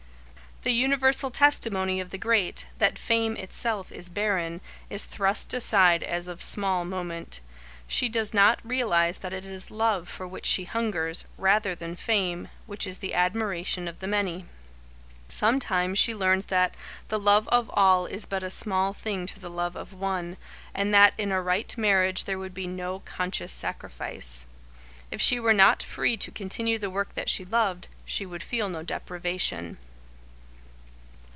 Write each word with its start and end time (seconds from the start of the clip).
The 0.63 0.71
universal 0.73 1.31
testimony 1.31 1.99
of 1.99 2.11
the 2.11 2.19
great, 2.19 2.67
that 2.77 2.99
fame 2.99 3.35
itself 3.35 3.91
is 3.91 4.09
barren, 4.09 4.61
is 4.91 5.05
thrust 5.05 5.55
aside 5.55 6.03
as 6.03 6.27
of 6.27 6.43
small 6.43 6.85
moment. 6.85 7.39
She 7.87 8.07
does 8.07 8.31
not 8.31 8.59
realise 8.63 9.17
that 9.17 9.33
it 9.33 9.43
is 9.43 9.71
love 9.71 10.07
for 10.07 10.27
which 10.27 10.45
she 10.45 10.65
hungers, 10.65 11.23
rather 11.35 11.73
than 11.73 11.95
fame, 11.95 12.49
which 12.67 12.85
is 12.85 12.99
the 12.99 13.15
admiration 13.15 13.87
of 13.87 13.97
the 13.97 14.07
many. 14.07 14.45
Sometimes 15.27 15.97
she 15.97 16.13
learns 16.13 16.45
that 16.45 16.75
"the 17.07 17.17
love 17.19 17.47
of 17.47 17.67
all 17.73 18.05
is 18.05 18.27
but 18.27 18.43
a 18.43 18.51
small 18.51 18.93
thing 18.93 19.25
to 19.25 19.39
the 19.39 19.49
love 19.49 19.75
of 19.75 19.93
one" 19.93 20.37
and 20.75 20.93
that 20.93 21.15
in 21.17 21.31
a 21.31 21.41
right 21.41 21.75
marriage 21.75 22.25
there 22.25 22.37
would 22.37 22.53
be 22.53 22.67
no 22.67 22.99
conscious 22.99 23.51
sacrifice. 23.51 24.45
If 25.09 25.19
she 25.21 25.39
were 25.39 25.53
not 25.53 25.81
free 25.81 26.15
to 26.17 26.29
continue 26.29 26.77
the 26.77 26.91
work 26.91 27.15
that 27.15 27.29
she 27.29 27.45
loved, 27.45 27.87
she 28.05 28.27
would 28.27 28.43
feel 28.43 28.69
no 28.69 28.83
deprivation. 28.83 29.79